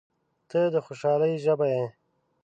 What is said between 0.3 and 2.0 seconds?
•ته د خوشحالۍ ژبه یې.